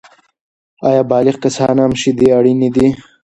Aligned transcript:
آیا 0.87 1.01
بالغ 1.11 1.35
کسان 1.43 1.75
هم 1.83 1.91
شیدې 2.01 2.27
اړینې 2.37 2.69
دي؟ 2.75 2.87